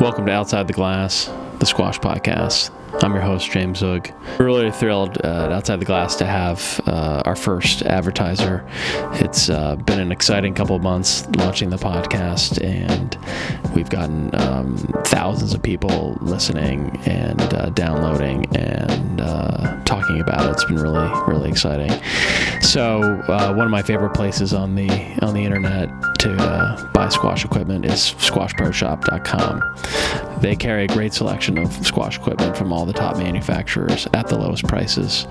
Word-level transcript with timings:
Welcome 0.00 0.24
to 0.24 0.32
Outside 0.32 0.66
the 0.66 0.72
Glass, 0.72 1.30
the 1.58 1.66
Squash 1.66 2.00
Podcast. 2.00 2.70
I'm 3.04 3.12
your 3.12 3.20
host, 3.20 3.50
James 3.50 3.80
Zug. 3.80 4.08
We're 4.38 4.46
really 4.46 4.70
thrilled 4.70 5.18
uh, 5.22 5.50
Outside 5.52 5.78
the 5.78 5.84
Glass 5.84 6.16
to 6.16 6.24
have 6.24 6.80
uh, 6.86 7.20
our 7.26 7.36
first 7.36 7.82
advertiser. 7.82 8.66
It's 9.16 9.50
uh, 9.50 9.76
been 9.76 10.00
an 10.00 10.10
exciting 10.10 10.54
couple 10.54 10.74
of 10.74 10.82
months 10.82 11.28
launching 11.36 11.68
the 11.68 11.76
podcast, 11.76 12.64
and 12.64 13.18
we've 13.74 13.90
gotten 13.90 14.34
um, 14.40 14.78
thousands 15.04 15.52
of 15.52 15.62
people 15.62 16.16
listening 16.22 16.98
and 17.04 17.38
uh, 17.52 17.68
downloading 17.68 18.46
and 18.56 19.20
uh, 19.20 19.84
talking 19.84 20.18
about 20.22 20.46
it. 20.46 20.52
It's 20.52 20.64
been 20.64 20.78
really, 20.78 21.10
really 21.26 21.50
exciting. 21.50 21.90
So, 22.62 23.02
uh, 23.28 23.52
one 23.52 23.66
of 23.66 23.70
my 23.70 23.82
favorite 23.82 24.14
places 24.14 24.54
on 24.54 24.76
the 24.76 24.88
on 25.20 25.34
the 25.34 25.44
internet 25.44 25.90
to 26.20 26.36
uh, 26.36 26.92
buy 26.92 27.08
squash 27.08 27.44
equipment 27.46 27.86
is 27.86 28.14
squashproshop.com. 28.18 30.42
They 30.42 30.54
carry 30.54 30.84
a 30.84 30.86
great 30.86 31.14
selection 31.14 31.56
of 31.56 31.72
squash 31.86 32.18
equipment 32.18 32.58
from 32.58 32.74
all 32.74 32.84
the 32.84 32.92
top 32.92 33.16
manufacturers 33.16 34.06
at 34.12 34.28
the 34.28 34.36
lowest 34.36 34.66
prices. 34.66 35.26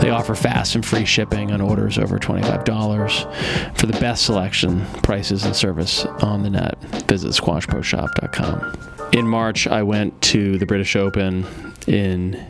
They 0.00 0.08
offer 0.08 0.34
fast 0.34 0.76
and 0.76 0.84
free 0.84 1.04
shipping 1.04 1.52
on 1.52 1.60
orders 1.60 1.98
over 1.98 2.18
$25. 2.18 3.76
For 3.76 3.86
the 3.86 4.00
best 4.00 4.24
selection, 4.24 4.86
prices, 5.02 5.44
and 5.44 5.54
service 5.54 6.06
on 6.06 6.42
the 6.42 6.48
net, 6.48 6.78
visit 7.06 7.32
squashproshop.com. 7.32 9.10
In 9.12 9.28
March, 9.28 9.66
I 9.66 9.82
went 9.82 10.22
to 10.22 10.56
the 10.56 10.64
British 10.64 10.96
Open 10.96 11.44
in 11.86 12.42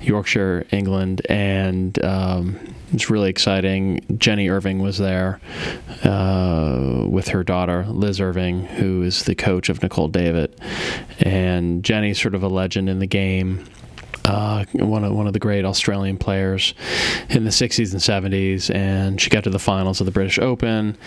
Yorkshire, 0.00 0.64
England, 0.70 1.22
and 1.28 2.00
um, 2.04 2.75
it's 2.96 3.10
really 3.10 3.28
exciting. 3.28 4.00
Jenny 4.16 4.48
Irving 4.48 4.78
was 4.78 4.96
there 4.96 5.38
uh, 6.02 7.04
with 7.06 7.28
her 7.28 7.44
daughter, 7.44 7.84
Liz 7.88 8.20
Irving, 8.20 8.64
who 8.64 9.02
is 9.02 9.24
the 9.24 9.34
coach 9.34 9.68
of 9.68 9.82
Nicol 9.82 10.08
David. 10.08 10.58
And 11.20 11.84
Jenny's 11.84 12.20
sort 12.20 12.34
of 12.34 12.42
a 12.42 12.48
legend 12.48 12.88
in 12.88 12.98
the 12.98 13.06
game. 13.06 13.66
Uh, 14.26 14.64
one 14.72 15.04
of 15.04 15.12
one 15.14 15.28
of 15.28 15.32
the 15.32 15.38
great 15.38 15.64
Australian 15.64 16.18
players 16.18 16.74
in 17.28 17.44
the 17.44 17.50
60s 17.50 17.92
and 17.92 18.34
70s, 18.34 18.74
and 18.74 19.20
she 19.20 19.30
got 19.30 19.44
to 19.44 19.50
the 19.50 19.58
finals 19.58 20.00
of 20.00 20.06
the 20.06 20.10
British 20.10 20.36
Open, 20.40 20.98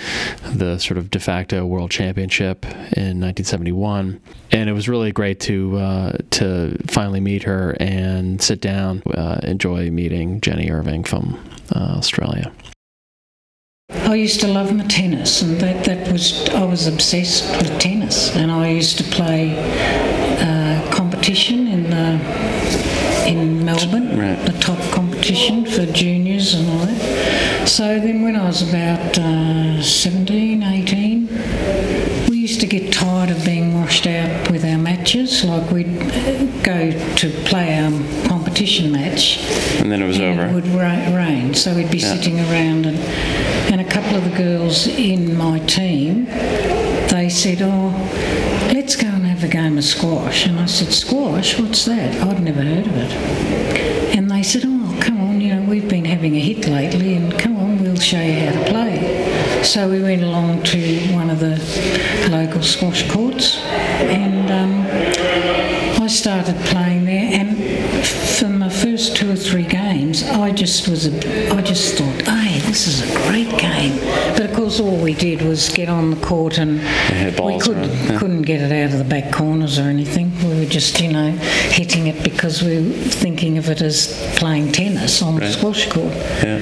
the 0.53 0.77
sort 0.77 0.97
of 0.97 1.11
de 1.11 1.19
facto 1.19 1.65
World 1.65 1.91
Championship 1.91 2.65
in 2.65 3.19
1971, 3.19 4.21
and 4.51 4.69
it 4.69 4.73
was 4.73 4.87
really 4.87 5.11
great 5.11 5.41
to 5.41 5.77
uh, 5.77 6.17
to 6.31 6.77
finally 6.87 7.19
meet 7.19 7.43
her 7.43 7.75
and 7.81 8.41
sit 8.41 8.61
down, 8.61 9.03
uh, 9.13 9.41
enjoy 9.43 9.91
meeting 9.91 10.39
Jenny 10.39 10.71
Irving 10.71 11.03
from 11.03 11.37
uh, 11.75 11.95
Australia. 11.97 12.53
I 13.89 14.15
used 14.15 14.39
to 14.41 14.47
love 14.47 14.73
my 14.73 14.85
tennis, 14.85 15.41
and 15.41 15.59
that, 15.59 15.83
that 15.83 16.09
was 16.11 16.47
I 16.49 16.63
was 16.63 16.87
obsessed 16.87 17.49
with 17.57 17.79
tennis, 17.81 18.33
and 18.33 18.49
I 18.49 18.69
used 18.69 18.97
to 18.99 19.03
play 19.03 19.55
uh, 20.39 20.89
competition 20.91 21.67
in 21.67 21.89
the 21.89 22.88
in 23.29 23.63
Melbourne, 23.63 24.17
Right. 24.17 24.43
the 24.45 24.57
top 24.59 24.79
competition 24.91 25.65
for 25.65 25.85
juniors 25.85 26.53
and 26.55 26.67
all 26.69 26.85
that. 26.85 27.67
So 27.67 27.83
then, 27.99 28.23
when 28.23 28.35
I 28.35 28.45
was 28.47 28.67
about 28.67 29.17
uh, 29.17 29.81
17, 29.81 30.63
18, 30.63 32.27
we 32.29 32.37
used 32.37 32.59
to 32.61 32.65
get 32.67 32.91
tired 32.91 33.29
of 33.29 33.45
being 33.45 33.75
washed 33.79 34.07
out 34.07 34.49
with 34.49 34.65
our 34.65 34.77
matches. 34.77 35.43
Like 35.43 35.69
we'd 35.69 35.99
go 36.63 36.91
to 37.17 37.29
play 37.45 37.77
our 37.79 37.91
competition 38.27 38.91
match, 38.91 39.39
And 39.79 39.91
then 39.91 40.01
it 40.01 40.07
was 40.07 40.19
over. 40.19 40.45
It 40.47 40.53
would 40.53 40.67
ra- 40.69 41.15
rain, 41.15 41.53
so 41.53 41.75
we'd 41.75 41.91
be 41.91 41.99
sitting 41.99 42.39
around, 42.39 42.85
and, 42.87 42.97
and 43.71 43.79
a 43.81 43.89
couple 43.89 44.15
of 44.17 44.23
the 44.23 44.35
girls 44.35 44.87
in 44.87 45.37
my 45.37 45.59
team, 45.59 46.25
they 47.09 47.29
said, 47.29 47.59
"Oh, 47.61 47.89
let's 48.73 48.95
go 48.95 49.08
have 49.39 49.49
a 49.49 49.51
game 49.51 49.77
of 49.77 49.83
squash." 49.83 50.45
And 50.45 50.59
I 50.59 50.65
said, 50.65 50.91
"Squash? 50.91 51.57
What's 51.59 51.85
that? 51.85 52.21
I'd 52.21 52.43
never 52.43 52.61
heard 52.61 52.87
of 52.87 52.97
it." 52.97 53.11
And 54.17 54.29
they 54.29 54.43
said, 54.43 54.63
"Oh, 54.65 54.97
come 54.99 55.21
on, 55.21 55.39
you 55.39 55.55
know, 55.55 55.61
we've 55.61 55.87
been 55.87 56.05
having 56.05 56.35
a 56.35 56.39
hit 56.39 56.67
lately, 56.67 57.13
and 57.13 57.37
come 57.39 57.55
on, 57.55 57.81
we'll 57.81 57.95
show 57.95 58.21
you 58.21 58.33
how 58.33 58.51
to 58.51 58.69
play." 58.69 59.63
So 59.63 59.89
we 59.89 60.01
went 60.01 60.23
along 60.23 60.63
to 60.63 60.79
one 61.13 61.29
of 61.29 61.39
the 61.39 61.55
local 62.29 62.61
squash 62.61 63.09
courts, 63.09 63.59
and. 64.01 64.51
Um, 64.51 64.75
I 66.01 66.07
started 66.07 66.55
playing 66.65 67.05
there, 67.05 67.29
and 67.39 67.57
for 68.05 68.47
my 68.47 68.68
first 68.81 69.17
two 69.17 69.29
or 69.31 69.35
three 69.35 69.65
games, 69.65 70.23
I 70.23 70.51
just 70.51 70.87
was, 70.87 71.05
a, 71.05 71.55
I 71.55 71.61
just 71.61 71.97
thought, 71.97 72.21
hey, 72.21 72.59
this 72.59 72.87
is 72.87 73.01
a 73.01 73.27
great 73.27 73.49
game. 73.59 73.99
But 74.35 74.49
of 74.49 74.55
course, 74.55 74.79
all 74.79 74.97
we 74.97 75.13
did 75.13 75.41
was 75.41 75.69
get 75.69 75.89
on 75.89 76.11
the 76.11 76.25
court, 76.25 76.57
and 76.57 76.79
we 77.39 77.59
could, 77.59 77.77
yeah. 77.77 78.17
couldn't 78.17 78.43
get 78.43 78.61
it 78.61 78.71
out 78.71 78.93
of 78.93 78.99
the 78.99 79.09
back 79.09 79.33
corners 79.33 79.77
or 79.77 79.83
anything. 79.83 80.31
We 80.47 80.59
were 80.59 80.65
just, 80.69 81.01
you 81.01 81.11
know, 81.11 81.31
hitting 81.31 82.07
it 82.07 82.23
because 82.23 82.61
we 82.61 82.77
were 82.77 82.93
thinking 82.93 83.57
of 83.57 83.69
it 83.69 83.81
as 83.81 84.15
playing 84.37 84.71
tennis 84.71 85.21
on 85.21 85.35
the 85.35 85.51
squash 85.51 85.89
court. 85.91 86.13
Yeah. 86.43 86.59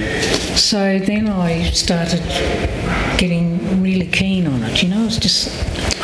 So 0.56 0.98
then 0.98 1.28
I 1.28 1.70
started 1.70 2.22
getting 3.18 3.82
really 3.82 4.06
keen 4.06 4.46
on 4.46 4.62
it. 4.64 4.82
You 4.82 4.88
know, 4.88 5.02
I 5.02 5.04
was 5.04 5.18
just, 5.18 5.48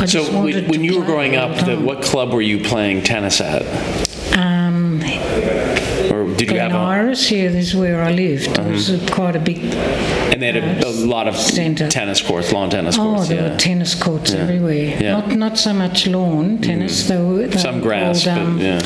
I 0.01 0.07
So 0.07 0.19
just 0.21 0.33
when, 0.33 0.43
wanted 0.45 0.71
when 0.71 0.81
to 0.81 0.85
you 0.85 1.01
were 1.01 1.07
growing 1.07 1.37
up, 1.37 1.65
the, 1.65 1.77
what 1.77 2.03
club 2.03 2.33
were 2.33 2.43
you 2.43 2.63
playing 2.63 3.03
tennis 3.03 3.41
at? 3.41 3.63
Um, 4.37 5.01
Or 6.11 6.27
did 6.27 6.41
you 6.41 6.47
Glen 6.47 6.59
have 6.59 6.64
a, 6.64 6.64
Iris, 6.77 7.31
yeah, 7.31 7.49
this 7.51 7.69
is 7.69 7.75
where 7.77 8.03
I 8.03 8.11
lived. 8.13 8.59
It 8.59 8.67
was 8.71 8.91
a, 8.91 8.99
quite 9.13 9.37
a 9.37 9.39
big. 9.41 9.59
and 10.33 10.41
they 10.43 10.53
had 10.53 10.57
a, 10.85 10.89
a 10.89 10.91
lot 10.91 11.29
of 11.29 11.37
Centre. 11.37 11.89
tennis 11.89 12.21
courts, 12.23 12.53
lawn 12.53 12.71
tennis 12.71 12.97
Oh, 12.99 13.15
courts. 13.15 13.29
there 13.29 13.43
yeah. 13.43 13.51
were 13.53 13.57
tennis 13.59 13.95
courts 13.95 14.33
everywhere. 14.33 14.97
Yeah. 15.01 15.13
Not 15.21 15.37
not 15.37 15.59
so 15.59 15.73
much 15.73 16.07
lawn 16.07 16.59
tennis. 16.59 17.07
They 17.09 17.17
were 17.23 17.47
they 17.47 17.59
Some 17.59 17.77
were 17.77 17.83
grass, 17.83 18.25
called, 18.25 18.37
but 18.37 18.43
um, 18.47 18.61
yeah. 18.61 18.81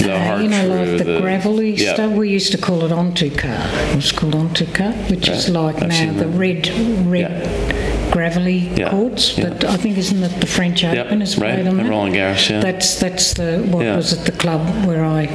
The 0.00 0.14
uh, 0.14 0.24
hard 0.24 0.42
you 0.42 0.48
know, 0.48 0.66
like 0.68 1.04
the, 1.04 1.20
gravelly 1.20 1.72
yeah. 1.72 1.94
stuff. 1.94 2.12
We 2.12 2.30
used 2.30 2.52
to 2.52 2.58
call 2.58 2.84
it 2.84 2.92
en-tout-cas. 2.92 3.90
It 3.92 3.96
was 3.96 4.12
called 4.12 4.34
en-tout-cas, 4.34 5.10
which 5.10 5.28
is 5.28 5.50
Right. 5.50 5.60
like 5.64 5.82
I've 5.82 5.88
now 5.88 5.94
seen 5.94 6.16
the 6.16 6.24
that. 6.24 6.38
red 6.38 6.68
red 7.06 8.10
gravelly 8.12 8.58
Yeah. 8.76 8.90
courts. 8.90 9.36
Yeah. 9.36 9.50
But 9.50 9.64
I 9.64 9.76
think 9.76 9.98
isn't 9.98 10.22
it 10.22 10.40
the 10.40 10.46
French 10.46 10.82
Yep, 10.82 11.06
Open 11.06 11.22
is 11.22 11.36
right. 11.38 11.54
played 11.54 11.66
on 11.66 11.78
And 11.78 11.86
that? 11.86 11.90
Roland 11.90 12.14
Garros, 12.14 12.48
yeah. 12.50 12.60
That's 12.60 12.98
that's 12.98 13.34
the 13.34 13.58
what 13.70 13.84
Yeah. 13.84 13.96
was 13.96 14.12
at 14.12 14.24
the 14.24 14.32
club 14.32 14.62
where 14.86 15.04
I 15.04 15.26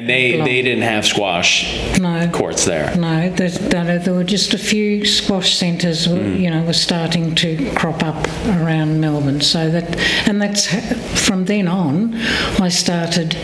And 0.00 0.08
they, 0.08 0.32
belong. 0.32 0.46
they 0.46 0.62
didn't 0.62 0.82
have 0.84 1.04
squash 1.06 1.98
no 1.98 2.28
courts 2.32 2.64
there. 2.64 2.94
No, 2.96 3.30
there, 3.30 3.50
there 3.98 4.14
were 4.14 4.24
just 4.24 4.54
a 4.54 4.58
few 4.58 5.04
squash 5.04 5.54
centres, 5.56 6.06
Mm. 6.08 6.40
you 6.40 6.50
know, 6.50 6.62
were 6.64 6.72
starting 6.72 7.34
to 7.36 7.70
crop 7.74 8.02
up 8.02 8.26
around 8.46 9.00
Melbourne. 9.00 9.40
So 9.42 9.70
that, 9.70 9.96
and 10.26 10.40
that's 10.40 10.66
from 11.26 11.44
then 11.44 11.68
on, 11.68 12.14
I 12.60 12.68
started. 12.70 13.34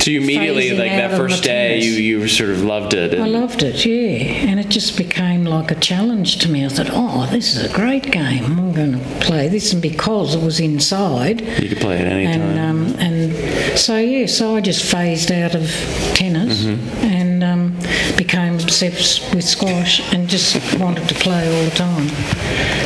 So 0.00 0.10
you 0.10 0.20
immediately, 0.20 0.70
like 0.70 0.90
that 0.90 1.16
first 1.16 1.42
day, 1.42 1.80
you, 1.82 1.92
you 1.92 2.28
sort 2.28 2.50
of 2.50 2.62
loved 2.62 2.94
it. 2.94 3.18
I 3.18 3.26
loved 3.26 3.62
it, 3.62 3.84
yeah, 3.84 4.50
and 4.50 4.60
it 4.60 4.68
just 4.68 4.96
became 4.96 5.44
like 5.44 5.70
a 5.70 5.74
challenge 5.74 6.38
to 6.40 6.48
me. 6.50 6.64
I 6.64 6.68
thought, 6.68 6.90
oh, 6.92 7.26
this 7.30 7.56
is 7.56 7.64
a 7.70 7.74
great 7.74 8.12
game. 8.12 8.44
I'm 8.44 8.72
going 8.72 8.92
to 8.92 9.04
play 9.20 9.48
this, 9.48 9.72
and 9.72 9.82
because 9.82 10.34
it 10.34 10.42
was 10.42 10.60
inside, 10.60 11.40
you 11.62 11.68
could 11.70 11.78
play 11.80 11.96
it 11.98 12.06
any 12.06 12.26
and 12.26 12.42
time. 12.56 12.58
um, 12.58 12.94
and 13.00 13.78
so 13.78 13.96
yeah, 13.96 14.26
so 14.26 14.54
I 14.54 14.60
just 14.60 14.84
phased 14.84 15.32
out 15.32 15.54
of 15.54 15.62
tennis 16.14 16.64
Mm-hmm. 16.64 17.04
and 17.04 17.44
um, 17.44 17.76
became 18.16 18.54
obsessed 18.54 19.34
with 19.34 19.44
squash 19.44 20.00
and 20.12 20.28
just 20.28 20.56
wanted 20.78 21.08
to 21.08 21.14
play 21.14 21.44
all 21.46 21.64
the 21.70 21.76
time. 21.76 22.08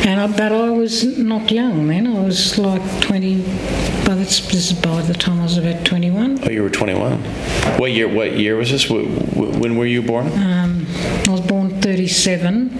And 0.06 0.20
I, 0.20 0.26
but 0.26 0.52
I 0.52 0.70
was 0.70 1.04
not 1.18 1.50
young 1.50 1.86
then. 1.88 2.06
I 2.06 2.20
was 2.24 2.58
like 2.58 2.82
twenty. 3.00 3.42
But 4.04 4.16
this, 4.16 4.40
this 4.48 4.72
is 4.72 4.80
by 4.80 5.02
the 5.02 5.14
time 5.14 5.40
I 5.40 5.44
was 5.44 5.56
about 5.58 5.84
twenty-one. 5.84 6.40
oh, 6.44 6.50
you 6.50 6.62
were 6.62 6.70
21. 6.70 7.18
What 7.78 7.92
year? 7.92 8.08
What 8.08 8.32
year 8.36 8.56
was 8.56 8.70
this? 8.70 8.84
Wh- 8.84 9.06
wh- 9.36 9.60
When 9.60 9.76
were 9.76 9.86
you 9.86 10.02
born? 10.02 10.26
Um, 10.32 10.86
I 11.26 11.30
was 11.30 11.40
born 11.42 11.80
thirty-seven, 11.80 12.70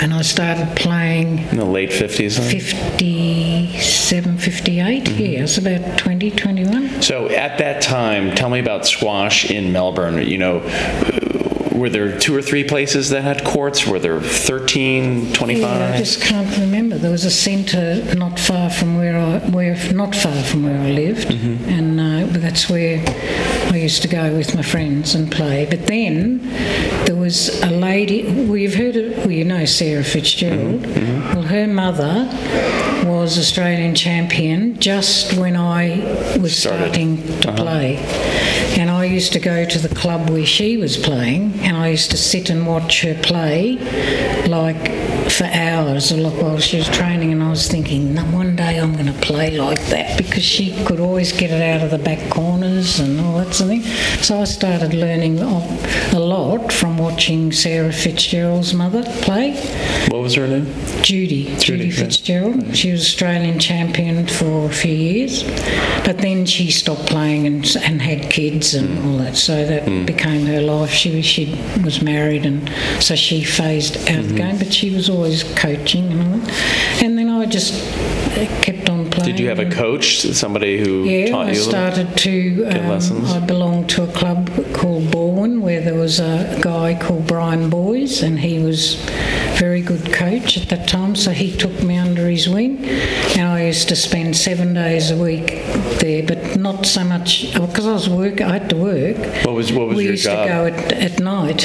and 0.00 0.14
I 0.14 0.22
started 0.22 0.76
playing 0.76 1.38
In 1.50 1.56
the 1.56 1.64
late 1.64 1.90
50s. 1.90 2.36
then? 2.38 2.50
57, 2.50 3.91
58. 4.20 5.04
Mm-hmm. 5.04 5.18
Yeah, 5.20 5.38
I 5.38 5.42
was 5.42 5.58
about 5.58 5.98
20, 5.98 6.30
21. 6.32 7.02
So 7.02 7.28
at 7.30 7.58
that 7.58 7.82
time, 7.82 8.34
tell 8.34 8.50
me 8.50 8.58
about 8.60 8.86
squash 8.86 9.50
in 9.50 9.72
Melbourne. 9.72 10.22
You 10.26 10.38
know, 10.38 10.58
were 11.72 11.88
there 11.88 12.18
two 12.18 12.36
or 12.36 12.42
three 12.42 12.64
places 12.64 13.08
that 13.10 13.22
had 13.22 13.44
courts? 13.44 13.86
Were 13.86 13.98
there 13.98 14.20
13, 14.20 15.32
25? 15.32 15.62
Yeah, 15.62 15.92
I 15.94 15.96
just 15.98 16.20
can't 16.22 16.58
remember. 16.58 16.98
There 16.98 17.10
was 17.10 17.24
a 17.24 17.30
centre 17.30 18.04
not 18.14 18.38
far 18.38 18.68
from 18.70 18.96
where 18.98 19.16
I, 19.18 19.38
where 19.50 19.76
not 19.92 20.14
far 20.14 20.42
from 20.42 20.64
where 20.64 20.78
I 20.78 20.90
lived, 20.90 21.28
Mm-hmm. 21.28 21.68
and 21.68 22.00
uh, 22.00 22.38
that's 22.38 22.68
where 22.68 22.98
I 23.72 23.76
used 23.76 24.02
to 24.02 24.08
go 24.08 24.36
with 24.36 24.54
my 24.54 24.60
friends 24.60 25.14
and 25.14 25.32
play. 25.32 25.66
But 25.68 25.86
then 25.86 26.40
there 27.06 27.16
was 27.16 27.62
a 27.62 27.70
lady. 27.70 28.24
Well, 28.24 28.58
you've 28.58 28.74
heard 28.74 28.96
of, 28.96 29.16
well, 29.18 29.30
you 29.30 29.44
know 29.44 29.64
Sarah 29.64 30.04
Fitzgerald. 30.04 30.82
Mm-hmm. 30.82 31.34
Well, 31.34 31.44
her 31.44 31.66
mother 31.66 32.28
was 33.08 33.38
Australian 33.38 33.94
champion 33.94 34.78
just 34.78 35.32
when 35.38 35.56
I 35.56 36.00
was 36.38 36.54
Started. 36.54 36.92
starting 36.92 37.40
to 37.40 37.52
play. 37.52 37.96
And 38.78 38.90
I 38.90 39.04
used 39.06 39.32
to 39.32 39.40
go 39.40 39.64
to 39.64 39.78
the 39.78 39.94
club 39.94 40.28
where 40.30 40.46
she 40.46 40.76
was 40.76 40.96
playing, 40.96 41.54
and 41.60 41.76
I 41.76 41.88
used 41.88 42.10
to 42.10 42.16
sit 42.16 42.48
and 42.50 42.66
watch 42.66 43.02
her 43.02 43.14
play, 43.22 43.76
like 44.48 44.90
for 45.30 45.44
hours, 45.44 46.12
like 46.12 46.40
while 46.42 46.58
she 46.58 46.76
was 46.78 46.88
training. 46.88 47.32
And 47.32 47.42
I 47.42 47.50
was 47.50 47.68
thinking, 47.68 48.14
no, 48.14 48.22
one 48.24 48.56
day 48.56 48.78
I'm 48.78 48.92
going 48.94 49.06
to 49.06 49.20
play 49.20 49.50
like 49.58 49.80
that 49.86 50.16
because 50.18 50.42
she 50.42 50.72
could 50.84 51.00
always 51.00 51.32
get 51.32 51.50
it 51.50 51.62
out 51.62 51.82
of 51.84 51.90
the 51.90 51.98
back 51.98 52.30
corners 52.30 52.98
and 52.98 53.20
all 53.20 53.38
that 53.38 53.52
sort 53.62 53.78
of 53.78 53.84
thing. 53.84 54.22
So 54.22 54.40
I 54.40 54.44
started 54.44 54.94
learning 54.94 55.38
a 55.40 56.18
lot 56.18 56.72
from 56.72 56.98
watching 56.98 57.52
Sarah 57.52 57.92
Fitzgerald's 57.92 58.74
mother 58.74 59.02
play. 59.22 59.54
What 60.08 60.22
was 60.22 60.34
her 60.34 60.46
name? 60.46 60.66
Judy, 61.02 61.44
Judy, 61.44 61.56
Judy, 61.58 61.84
yeah. 61.86 61.94
Fitzgerald. 61.94 62.76
She 62.76 62.90
was 62.92 63.00
Australian 63.02 63.58
champion 63.58 64.26
for 64.26 64.66
a 64.66 64.72
few 64.72 64.94
years, 64.94 65.42
but 66.04 66.18
then 66.18 66.46
she 66.46 66.70
stopped 66.70 67.06
playing 67.06 67.46
and, 67.46 67.64
and 67.82 68.00
had 68.02 68.30
kids 68.30 68.74
and 68.74 68.82
Mm. 68.92 69.06
all 69.06 69.18
that. 69.18 69.36
So 69.36 69.64
that 69.64 69.84
became 70.06 70.46
her 70.46 70.60
life. 70.60 70.90
She 70.90 71.14
was 71.16 71.24
she 71.24 71.58
was 71.84 72.02
married, 72.02 72.44
and 72.44 72.70
so 73.00 73.14
she 73.14 73.42
phased 73.44 73.96
out 73.96 74.02
Mm-hmm. 74.22 74.28
the 74.28 74.34
game. 74.34 74.58
But 74.58 74.72
she 74.72 74.90
was 74.94 75.08
always 75.08 75.42
coaching 75.54 76.12
and 76.12 76.20
all 76.22 76.38
that. 76.38 77.02
And 77.02 77.16
then 77.18 77.28
I 77.28 77.46
just 77.46 77.72
kept 78.62 78.71
Did 79.24 79.38
you 79.38 79.48
have 79.48 79.58
a 79.58 79.70
coach, 79.70 80.20
somebody 80.20 80.78
who 80.78 81.04
yeah, 81.04 81.30
taught 81.30 81.46
you? 81.46 81.52
a 81.52 81.54
little? 81.54 81.70
started 81.70 82.16
to. 82.18 82.64
Um, 82.66 82.88
lessons? 82.88 83.30
I 83.30 83.40
belonged 83.40 83.88
to 83.90 84.04
a 84.04 84.12
club 84.12 84.50
called 84.74 85.04
Borwin 85.04 85.60
where 85.60 85.80
there 85.80 85.94
was 85.94 86.20
a 86.20 86.58
guy 86.62 86.98
called 87.00 87.26
Brian 87.26 87.70
Boys, 87.70 88.22
and 88.22 88.38
he 88.40 88.58
was 88.58 88.96
very 89.58 89.80
good 89.80 90.12
coach 90.12 90.56
at 90.56 90.68
that 90.70 90.88
time. 90.88 91.14
So 91.14 91.30
he 91.30 91.56
took 91.56 91.82
me 91.82 91.96
under 91.96 92.28
his 92.28 92.48
wing, 92.48 92.84
and 93.36 93.48
I 93.48 93.66
used 93.66 93.88
to 93.88 93.96
spend 93.96 94.36
seven 94.36 94.74
days 94.74 95.10
a 95.10 95.16
week 95.16 95.46
there, 96.00 96.22
but 96.22 96.56
not 96.56 96.86
so 96.86 97.04
much 97.04 97.52
because 97.54 97.86
I 97.86 97.92
was 97.92 98.08
work. 98.08 98.40
I 98.40 98.52
had 98.58 98.70
to 98.70 98.76
work. 98.76 99.16
What 99.44 99.54
was 99.54 99.72
what 99.72 99.88
was 99.88 99.96
we 99.96 100.04
your 100.04 100.12
used 100.12 100.24
job? 100.24 100.46
to 100.46 100.52
go 100.52 100.66
at, 100.66 100.92
at 100.92 101.20
night. 101.20 101.64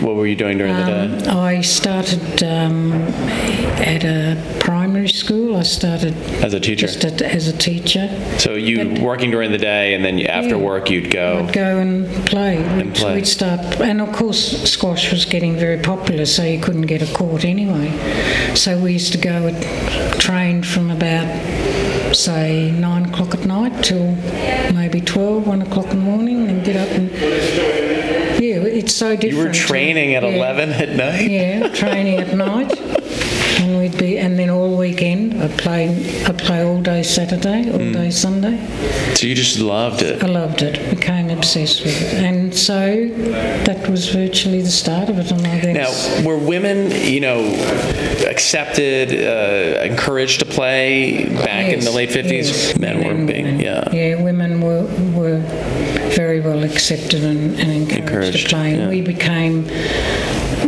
what 0.00 0.16
were 0.16 0.26
you 0.26 0.36
doing 0.36 0.58
during 0.58 0.74
the 0.74 0.84
day? 0.84 1.28
Um, 1.28 1.38
I 1.38 1.60
started 1.60 2.42
um, 2.42 2.92
at 2.92 4.04
a 4.04 4.36
primary 4.60 4.85
school. 5.06 5.56
I 5.56 5.62
started 5.62 6.14
As 6.42 6.54
a 6.54 6.60
teacher. 6.60 6.86
just 6.86 7.04
at, 7.04 7.20
as 7.20 7.48
a 7.48 7.52
teacher. 7.56 8.08
So 8.38 8.54
you 8.54 9.02
working 9.02 9.30
during 9.30 9.52
the 9.52 9.58
day, 9.58 9.92
and 9.94 10.04
then 10.04 10.16
you, 10.18 10.26
after 10.26 10.56
Yeah. 10.56 10.62
work 10.70 10.88
you'd 10.90 11.10
go. 11.10 11.44
I'd 11.46 11.52
go 11.52 11.78
and 11.78 12.06
play. 12.26 12.56
We'd, 12.76 12.94
play. 12.94 13.14
we'd 13.16 13.26
start, 13.26 13.60
and 13.80 14.00
of 14.00 14.12
course, 14.12 14.62
squash 14.70 15.12
was 15.12 15.24
getting 15.24 15.56
very 15.56 15.78
popular, 15.78 16.24
so 16.24 16.42
you 16.44 16.58
couldn't 16.60 16.86
get 16.86 17.02
a 17.02 17.12
court 17.14 17.44
anyway. 17.44 17.90
So 18.54 18.78
we 18.78 18.92
used 18.94 19.12
to 19.12 19.18
go 19.18 19.46
and 19.48 20.20
train 20.20 20.62
from 20.62 20.90
about, 20.90 21.26
say, 22.14 22.70
nine 22.70 23.04
o'clock 23.06 23.34
at 23.34 23.44
night 23.44 23.82
till 23.84 24.14
maybe 24.72 25.00
12, 25.00 25.46
1 25.46 25.62
o'clock 25.62 25.86
in 25.92 25.98
the 25.98 26.04
morning, 26.04 26.48
and 26.48 26.64
get 26.64 26.76
up 26.76 26.88
and. 26.96 27.10
Yeah, 28.38 28.56
it's 28.62 28.92
so 28.94 29.16
different. 29.16 29.34
You 29.34 29.44
were 29.46 29.52
training 29.54 30.14
at 30.14 30.22
yeah. 30.22 30.28
11 30.28 30.70
at 30.70 30.90
night. 30.90 31.30
Yeah, 31.30 31.68
training 31.68 32.18
at 32.20 32.36
night. 32.46 32.70
Be, 33.98 34.18
and 34.18 34.38
then 34.38 34.50
all 34.50 34.76
weekend 34.76 35.42
I'd 35.42 35.56
play. 35.58 35.88
I'd 36.26 36.38
play 36.38 36.64
all 36.64 36.80
day 36.82 37.02
Saturday, 37.02 37.70
all 37.70 37.78
day 37.92 38.10
Sunday. 38.10 38.56
So 39.14 39.26
you 39.26 39.34
just 39.34 39.58
loved 39.58 40.02
it. 40.02 40.22
I 40.22 40.26
loved 40.26 40.62
it, 40.62 40.90
became 40.90 41.30
obsessed 41.30 41.84
with 41.84 42.00
it. 42.02 42.22
And 42.22 42.54
so 42.54 43.08
that 43.64 43.88
was 43.88 44.08
virtually 44.10 44.60
the 44.60 44.70
start 44.70 45.08
of 45.08 45.18
it. 45.18 45.30
And 45.30 45.46
I 45.46 45.60
then 45.60 45.74
Now, 45.74 46.22
were 46.24 46.36
women, 46.36 46.90
you 46.90 47.20
know, 47.20 47.40
accepted, 48.28 49.12
uh, 49.12 49.82
encouraged 49.82 50.40
to 50.40 50.46
play 50.46 51.24
back 51.26 51.72
in 51.72 51.80
the 51.80 51.90
late 51.90 52.10
50s? 52.10 52.30
yes, 52.30 52.78
Men 52.78 53.04
were 53.04 53.10
and 53.12 53.26
being, 53.26 53.60
yeah. 53.60 53.90
Yeah, 53.92 54.22
women 54.22 54.60
were, 54.60 54.82
were 55.14 55.38
very 56.14 56.40
well 56.40 56.62
accepted 56.64 57.24
and, 57.24 57.58
and 57.58 57.70
encouraged, 57.70 58.00
Encouraged, 58.00 58.48
to 58.50 58.54
play. 58.56 58.76
Yeah. 58.76 58.88
we 58.88 59.00
became, 59.00 59.64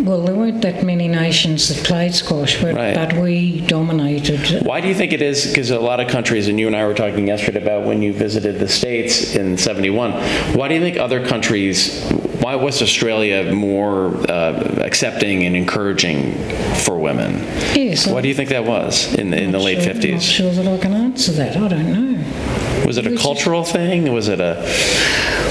well, 0.09 0.23
there 0.23 0.35
weren't 0.35 0.63
that 0.63 0.83
many 0.83 1.07
nations 1.07 1.69
that 1.69 1.87
played 1.87 2.15
squash, 2.15 2.59
but, 2.63 2.75
Right. 2.75 2.95
but 2.95 3.13
we 3.13 3.61
dominated. 3.61 4.65
Why 4.65 4.81
do 4.81 4.89
you 4.89 4.95
think 4.95 5.13
it 5.13 5.21
is? 5.21 5.47
Because 5.47 5.71
a 5.71 5.79
lot 5.79 6.01
of 6.01 6.09
countries, 6.09 6.49
and 6.49 6.59
you 6.59 6.67
and 6.67 6.75
I 6.75 6.87
were 6.87 6.95
talking 6.95 7.27
yesterday 7.29 7.61
about 7.61 7.85
when 7.85 8.01
you 8.01 8.15
visited 8.15 8.59
the 8.59 8.69
States 8.69 9.37
in 9.37 9.59
71, 9.59 10.13
why 10.57 10.69
do 10.69 10.75
you 10.75 10.81
think 10.81 10.97
other 10.97 11.25
countries, 11.27 12.03
why 12.41 12.55
was 12.55 12.81
Australia 12.81 13.53
more 13.53 14.17
uh, 14.31 14.81
accepting 14.83 15.45
and 15.45 15.55
encouraging 15.55 16.33
for 16.77 16.99
women? 16.99 17.35
Yes. 17.75 18.07
Why 18.07 18.23
do 18.23 18.29
you 18.29 18.35
think 18.35 18.49
that 18.49 18.65
was 18.65 19.13
in 19.15 19.29
the, 19.31 19.43
in 19.43 19.51
the 19.53 19.59
late 19.59 19.83
sure, 19.83 19.93
Not 19.93 20.03
50s? 20.03 20.23
sure 20.23 20.51
that 20.53 20.67
I 20.67 20.79
can 20.79 20.95
answer 20.95 21.33
that. 21.33 21.55
I 21.55 21.69
don't 21.69 21.93
know. 21.93 22.68
Was 22.89 22.97
it 22.97 23.07
a 23.07 23.19
cultural 23.19 23.65
thing? 23.65 24.11
Was 24.15 24.29
it 24.29 24.41
a. 24.41 24.55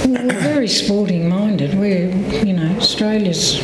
Well, 0.07 0.25
we're 0.25 0.41
very 0.41 0.67
sporting 0.67 1.29
minded. 1.29 1.75
We're, 1.77 2.09
you 2.43 2.53
know, 2.53 2.77
Australia's 2.77 3.59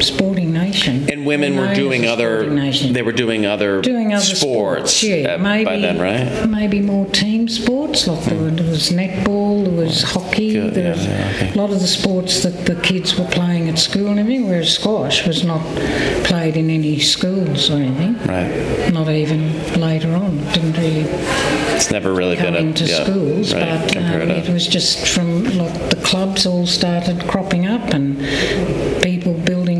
sporting 0.00 0.54
nation. 0.54 1.06
And 1.24 1.40
women 1.40 1.56
We're 1.56 1.74
doing 1.74 2.04
other. 2.06 2.44
They 2.92 3.00
were 3.02 3.12
doing 3.12 3.46
other. 3.46 3.80
doing 3.80 4.12
other 4.12 4.22
sports. 4.24 5.02
yeah, 5.02 5.34
uh, 5.34 5.38
maybe 5.38 5.64
by 5.64 5.78
then, 5.78 5.98
right? 5.98 6.46
Maybe 6.48 6.80
more 6.80 7.06
team 7.06 7.48
sports. 7.48 8.06
Like 8.06 8.24
there, 8.26 8.38
were- 8.38 8.50
there 8.50 8.68
was 8.70 8.90
netball, 8.90 9.64
there 9.64 9.72
was 9.72 10.02
hockey, 10.02 10.52
Good, 10.52 10.74
there 10.74 10.84
yeah, 10.84 10.90
was 10.92 11.06
yeah, 11.06 11.32
okay. 11.36 11.52
a 11.52 11.56
lot 11.56 11.70
of 11.70 11.80
the 11.80 11.86
sports 11.86 12.42
that 12.42 12.66
the 12.66 12.74
kids 12.82 13.18
were 13.18 13.26
playing 13.28 13.68
at 13.70 13.78
school 13.78 14.08
and 14.08 14.20
everything. 14.20 14.46
Whereas 14.48 14.74
squash 14.74 15.26
was 15.26 15.44
not 15.44 15.62
played 16.24 16.56
in 16.58 16.68
any 16.68 16.98
schools 17.00 17.70
or 17.70 17.74
anything. 17.78 18.18
Right. 18.26 18.92
Not 18.92 19.08
even 19.08 19.80
later 19.80 20.14
on. 20.14 20.38
It 20.40 20.54
didn't 20.54 20.72
really 20.76 21.00
It's 21.76 21.90
never 21.90 22.12
really 22.12 22.36
come 22.36 22.52
been 22.52 22.64
a. 22.64 22.68
into 22.68 22.84
yeah, 22.84 23.02
schools, 23.04 23.54
right, 23.54 23.80
but 23.82 23.96
um, 23.96 24.30
it 24.30 24.48
was 24.50 24.66
just 24.66 25.08
from 25.08 25.44
like 25.56 25.72
the 25.90 26.00
clubs 26.04 26.44
all 26.46 26.66
started 26.66 27.26
cropping 27.28 27.66
up 27.66 27.94
and 27.94 28.18
people 29.02 29.33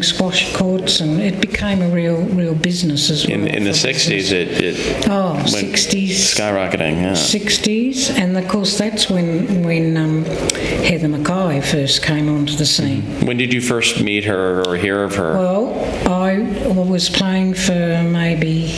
squash 0.04 0.54
courts, 0.56 1.00
and 1.00 1.20
it 1.20 1.40
became 1.40 1.82
a 1.82 1.88
real, 1.88 2.16
real 2.40 2.54
business 2.54 3.10
as 3.10 3.26
well. 3.26 3.36
in, 3.36 3.46
in 3.48 3.64
the 3.64 3.72
for 3.72 3.88
60s, 3.88 4.08
business. 4.08 4.32
it, 4.32 4.48
it 4.64 5.08
Oh, 5.08 5.34
went 5.34 5.46
60s. 5.48 6.10
skyrocketing. 6.34 6.96
Yeah. 7.02 7.12
60s, 7.12 8.10
and 8.18 8.36
of 8.36 8.46
course 8.48 8.78
that's 8.78 9.08
when 9.10 9.64
when 9.64 9.96
um, 9.96 10.24
Heather 10.24 11.08
McKay 11.08 11.62
first 11.64 12.02
came 12.02 12.28
onto 12.28 12.54
the 12.56 12.66
scene. 12.66 13.02
When 13.26 13.36
did 13.36 13.52
you 13.52 13.60
first 13.60 14.00
meet 14.02 14.24
her 14.24 14.62
or 14.64 14.76
hear 14.76 15.02
of 15.02 15.14
her? 15.16 15.34
Well, 15.34 15.74
I 16.08 16.38
was 16.70 17.08
playing 17.08 17.54
for 17.54 18.02
maybe 18.04 18.72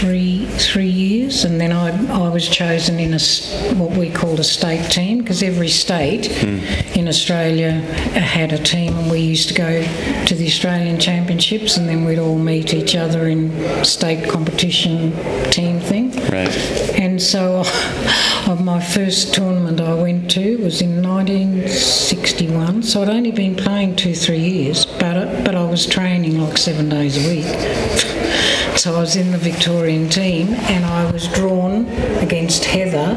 three 0.00 0.46
three 0.46 0.88
years, 0.88 1.44
and 1.44 1.60
then 1.60 1.72
I 1.72 1.88
I 2.10 2.28
was 2.30 2.48
chosen 2.48 2.98
in 2.98 3.12
a 3.12 3.20
what 3.74 3.90
we 3.96 4.10
called 4.10 4.40
a 4.40 4.44
state 4.44 4.90
team 4.90 5.18
because 5.18 5.42
every 5.42 5.68
state 5.68 6.26
hmm. 6.26 6.58
in 6.98 7.06
Australia 7.06 7.72
had 8.18 8.52
a 8.52 8.58
team, 8.58 8.96
and 8.96 9.10
we 9.10 9.20
used 9.20 9.48
to 9.48 9.54
go 9.54 9.82
to 10.26 10.34
the 10.34 10.46
Australian 10.46 10.98
Championships, 10.98 11.76
and 11.76 11.86
then 11.86 12.04
we'd 12.06 12.18
all 12.18 12.38
meet 12.38 12.72
each 12.72 12.96
other 12.96 13.28
in 13.28 13.84
state 13.84 14.28
competition 14.28 15.12
team 15.50 15.80
thing. 15.80 16.10
right. 16.30 16.56
And 16.98 17.20
so, 17.20 17.60
of 18.46 18.64
my 18.64 18.80
first 18.80 19.34
tournament 19.34 19.80
I 19.82 19.94
went 19.94 20.30
to 20.32 20.56
was 20.62 20.80
in 20.80 21.02
1961. 21.02 22.82
So 22.84 23.02
I'd 23.02 23.10
only 23.10 23.32
been 23.32 23.54
playing 23.54 23.96
two, 23.96 24.14
three 24.14 24.38
years, 24.38 24.86
but 24.86 25.44
but 25.44 25.54
I 25.54 25.64
was 25.64 25.86
training 25.86 26.40
like 26.40 26.56
seven 26.56 26.88
days 26.88 27.16
a 27.22 27.28
week. 27.28 27.44
So 28.80 28.94
I 28.94 29.00
was 29.00 29.14
in 29.14 29.30
the 29.30 29.36
Victorian 29.36 30.08
team, 30.08 30.54
and 30.54 30.86
I 30.86 31.12
was 31.12 31.28
drawn 31.28 31.84
against 32.24 32.64
Heather 32.64 33.14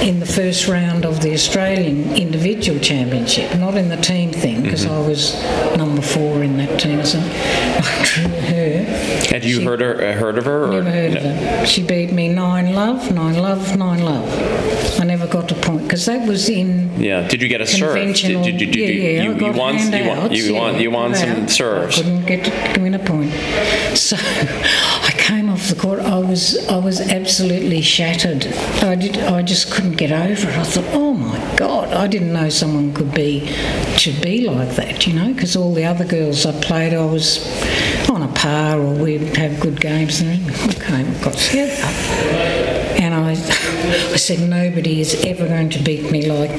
in 0.00 0.20
the 0.20 0.26
first 0.26 0.68
round 0.68 1.04
of 1.04 1.20
the 1.22 1.32
Australian 1.34 2.14
individual 2.14 2.78
championship, 2.78 3.58
not 3.58 3.74
in 3.74 3.88
the 3.88 3.96
team 3.96 4.30
thing, 4.30 4.62
because 4.62 4.86
I 4.86 5.00
was 5.00 5.42
number 5.76 6.02
four 6.02 6.44
in 6.44 6.56
that 6.58 6.78
team. 6.78 7.04
So 7.04 7.18
I 7.18 8.02
drew 8.04 8.28
her. 8.28 8.84
Had 9.28 9.44
you 9.44 9.58
She- 9.58 9.64
heard 9.64 9.80
her 9.80 10.00
uh, 10.00 10.12
heard 10.12 10.38
of 10.38 10.44
her? 10.44 10.66
Or, 10.66 10.82
Never 10.84 10.90
heard 10.92 11.16
of 11.16 11.24
no? 11.24 11.30
it. 11.30 11.68
She 11.68 11.82
beat 11.82 12.12
me 12.12 12.28
nine 12.28 12.72
love, 12.72 13.10
nine 13.12 13.38
love, 13.38 13.76
nine 13.76 14.04
love. 14.04 15.00
I 15.00 15.04
never 15.04 15.26
got 15.26 15.50
a 15.50 15.56
point 15.56 15.82
because 15.82 16.06
that 16.06 16.28
was 16.28 16.48
in 16.48 17.00
Yeah. 17.00 17.26
Did 17.26 17.42
you 17.42 17.48
get 17.48 17.60
a 17.60 17.66
serve? 17.66 17.96
Did, 17.96 18.14
did, 18.14 18.56
did, 18.56 18.70
did, 18.70 18.76
yeah, 18.76 18.86
you, 18.86 19.02
yeah. 19.02 19.22
you, 19.24 19.34
I 19.34 19.38
got 19.38 19.54
you 19.54 19.60
won, 19.60 19.74
you 19.74 19.80
won, 19.80 19.92
handouts, 19.92 20.34
you 20.36 20.54
won, 20.54 20.74
yeah, 20.74 20.80
you 20.80 20.90
won 20.92 21.14
some 21.16 21.48
serves. 21.48 21.98
I 21.98 22.02
couldn't 22.02 22.24
get 22.26 22.74
to 22.74 22.80
win 22.80 22.94
a 22.94 23.00
point. 23.00 23.32
So 23.94 24.16
I 24.20 25.12
came 25.18 25.50
off 25.50 25.68
the 25.68 25.74
court. 25.74 26.00
I 26.00 26.18
was 26.18 26.66
I 26.68 26.78
was 26.78 27.00
absolutely 27.00 27.82
shattered. 27.82 28.46
I 28.82 28.94
did. 28.94 29.18
I 29.18 29.42
just 29.42 29.70
couldn't 29.72 29.96
get 29.96 30.12
over 30.12 30.48
it. 30.48 30.56
I 30.56 30.64
thought, 30.64 30.94
oh 30.94 31.12
my 31.14 31.56
god, 31.56 31.92
I 31.92 32.06
didn't 32.06 32.32
know 32.32 32.48
someone 32.48 32.94
could 32.94 33.12
be 33.12 33.46
should 33.96 34.20
be 34.22 34.46
like 34.48 34.70
that. 34.76 35.06
You 35.06 35.14
know, 35.14 35.32
because 35.32 35.56
all 35.56 35.74
the 35.74 35.84
other 35.84 36.04
girls 36.04 36.46
I 36.46 36.58
played, 36.60 36.94
I 36.94 37.04
was 37.04 37.46
on 38.08 38.22
a 38.22 38.32
par 38.34 38.80
or 38.80 38.94
we'd 38.94 39.36
have 39.36 39.60
good 39.60 39.80
games 39.80 40.20
and 40.20 40.46
we 40.46 40.74
came, 40.74 41.12
got 41.20 41.34
together. 41.34 42.91
And 43.12 43.26
I, 43.26 43.32
I 43.32 44.16
said, 44.16 44.48
nobody 44.48 45.00
is 45.00 45.22
ever 45.26 45.46
going 45.46 45.68
to 45.70 45.82
beat 45.82 46.10
me 46.10 46.30
like 46.30 46.50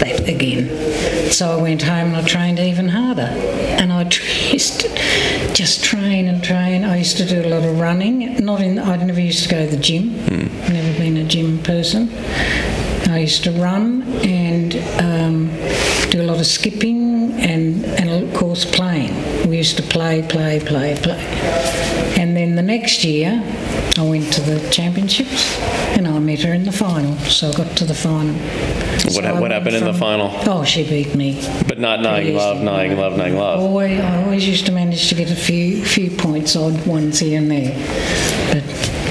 that 0.00 0.28
again. 0.28 1.30
So 1.30 1.56
I 1.56 1.62
went 1.62 1.82
home 1.82 2.08
and 2.08 2.16
I 2.16 2.22
trained 2.22 2.58
even 2.58 2.88
harder. 2.88 3.30
And 3.78 3.92
I 3.92 4.02
used 4.50 4.80
to 4.80 4.88
just 5.54 5.84
train 5.84 6.26
and 6.26 6.42
train. 6.42 6.84
I 6.84 6.96
used 6.96 7.16
to 7.18 7.24
do 7.24 7.42
a 7.42 7.48
lot 7.48 7.62
of 7.62 7.78
running. 7.78 8.44
Not 8.44 8.60
in. 8.60 8.80
I 8.80 8.96
never 8.96 9.20
used 9.20 9.44
to 9.44 9.50
go 9.50 9.64
to 9.64 9.70
the 9.70 9.80
gym. 9.80 10.16
Never 10.68 10.98
been 10.98 11.16
a 11.16 11.24
gym 11.24 11.62
person. 11.62 12.10
I 13.08 13.20
used 13.20 13.44
to 13.44 13.52
run 13.52 14.02
and 14.24 14.74
um, 15.00 15.46
do 16.10 16.22
a 16.22 16.26
lot 16.26 16.40
of 16.40 16.46
skipping 16.46 17.34
and, 17.34 17.84
and 17.84 18.24
of 18.24 18.34
course 18.34 18.64
playing. 18.64 19.29
We 19.50 19.56
used 19.56 19.76
to 19.78 19.82
play, 19.82 20.22
play, 20.22 20.60
play, 20.60 20.96
play. 21.02 21.18
And 22.16 22.36
then 22.36 22.54
the 22.54 22.62
next 22.62 23.02
year, 23.02 23.42
I 23.98 24.02
went 24.02 24.32
to 24.34 24.40
the 24.42 24.60
championships 24.70 25.58
and 25.98 26.06
I 26.06 26.16
met 26.20 26.38
her 26.42 26.54
in 26.54 26.62
the 26.62 26.70
final. 26.70 27.16
So 27.26 27.50
I 27.50 27.52
got 27.54 27.76
to 27.78 27.84
the 27.84 27.94
final. 27.94 28.32
What, 28.32 29.12
So 29.12 29.22
I 29.24 29.40
what 29.40 29.50
happened 29.50 29.74
in 29.74 29.82
the 29.82 29.92
final? 29.92 30.30
Oh, 30.46 30.62
she 30.62 30.88
beat 30.88 31.16
me. 31.16 31.42
But 31.66 31.80
not 31.80 32.00
nine 32.00 32.28
Yes, 32.28 32.36
love, 32.36 32.62
nine 32.62 32.96
love, 32.96 33.16
nine 33.16 33.34
love. 33.34 33.58
Always, 33.58 33.98
I 33.98 34.22
always 34.22 34.46
used 34.46 34.66
to 34.66 34.72
manage 34.72 35.08
to 35.08 35.16
get 35.16 35.32
a 35.32 35.34
few 35.34 35.84
few 35.84 36.12
points, 36.12 36.54
odd 36.54 36.86
ones 36.86 37.18
here 37.18 37.40
and 37.40 37.50
there. 37.50 37.74
But 38.52 38.62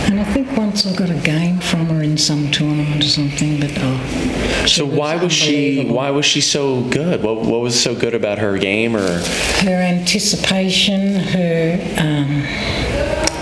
and 0.10 0.22
I 0.22 0.24
think 0.24 0.49
once 0.60 0.86
I 0.86 0.94
got 0.94 1.10
a 1.10 1.16
game 1.22 1.60
from 1.60 1.86
her 1.86 2.04
in 2.04 2.18
some 2.18 2.52
tournament 2.52 3.02
or 3.02 3.08
something. 3.08 3.62
But 3.62 3.72
oh, 3.78 4.66
So 4.68 4.86
why 4.86 5.16
was 5.16 5.32
she? 5.32 5.86
Why 5.86 6.10
was 6.10 6.26
she 6.26 6.42
so 6.42 6.82
good? 6.90 7.24
What, 7.24 7.38
what 7.38 7.62
was 7.62 7.82
so 7.82 7.96
good 7.96 8.14
about 8.14 8.40
her 8.40 8.58
game? 8.58 8.94
Or 8.94 9.22
Her 9.64 9.82
anticipation, 9.96 11.16
her 11.16 11.80
um, 11.98 12.44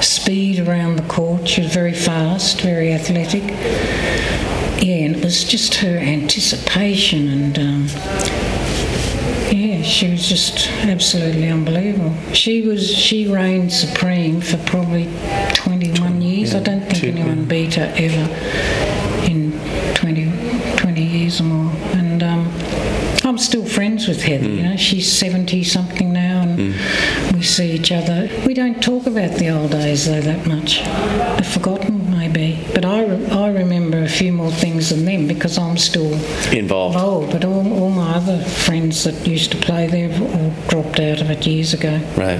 speed 0.01 0.59
around 0.67 0.97
the 0.97 1.07
court. 1.07 1.47
She 1.47 1.61
was 1.61 1.73
very 1.73 1.93
fast, 1.93 2.61
very 2.61 2.93
athletic. 2.93 3.43
Yeah, 4.83 5.05
and 5.05 5.15
it 5.15 5.23
was 5.23 5.43
just 5.43 5.75
her 5.75 5.97
anticipation 5.97 7.27
and. 7.29 7.59
Um, 7.59 7.87
Yeah, 9.49 9.81
she 9.81 10.11
was 10.11 10.27
just 10.27 10.69
absolutely 10.93 11.47
unbelievable. 11.49 12.13
She 12.33 12.61
was 12.67 12.81
she 12.93 13.27
reigned 13.27 13.71
supreme 13.71 14.41
for 14.41 14.57
probably 14.65 15.05
21 15.53 15.76
I 16.55 16.59
don't 16.59 16.81
think 16.81 17.03
anyone 17.03 17.45
beat 17.45 17.75
her 17.75 17.91
ever 17.95 18.27
in 19.25 19.51
20, 19.95 20.77
20 20.77 21.01
years 21.03 21.39
or 21.41 21.43
more. 21.43 21.71
And 21.95 22.23
um, 22.23 22.47
I'm 23.23 23.37
still 23.37 23.65
friends 23.65 24.07
with 24.07 24.21
Heather. 24.23 24.47
You 24.47 24.63
know, 24.63 24.77
she's 24.77 25.11
70 25.11 25.63
something 25.63 26.13
now, 26.13 26.41
and 26.43 26.75
we 27.33 27.43
see 27.43 27.71
each 27.71 27.91
other. 27.91 28.29
We 28.45 28.53
don't 28.53 28.81
talk 28.81 29.05
about 29.05 29.37
the 29.37 29.49
old 29.49 29.71
days 29.71 30.05
though 30.05 30.21
that 30.21 30.45
much. 30.47 30.81
I've 30.81 31.47
forgotten 31.47 32.09
maybe, 32.09 32.65
but 32.73 32.85
I 32.85 33.03
re- 33.05 33.27
I 33.27 33.49
remember 33.49 33.99
a 34.01 34.07
few 34.09 34.31
more 34.31 34.51
things 34.51 34.89
than 34.89 35.05
them 35.05 35.27
because 35.27 35.57
I'm 35.57 35.77
still 35.77 36.13
involved? 36.51 36.95
involved, 36.95 37.31
but 37.33 37.43
all, 37.45 37.73
all 37.73 37.89
my 37.91 38.15
other 38.15 38.41
friends 38.43 39.03
that 39.03 39.27
used 39.27 39.51
to 39.51 39.57
play 39.57 39.87
there 39.87 40.09
all 40.33 40.53
dropped 40.69 40.99
out 40.99 41.19
of 41.21 41.29
it 41.29 41.45
years 41.45 41.73
ago. 41.73 41.99
Right. 42.15 42.39